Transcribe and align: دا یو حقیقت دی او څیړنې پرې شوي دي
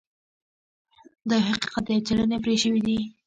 دا 1.29 1.35
یو 1.37 1.51
حقیقت 1.55 1.83
دی 1.87 1.93
او 1.97 2.05
څیړنې 2.07 2.37
پرې 2.43 2.55
شوي 2.63 2.81
دي 2.87 2.97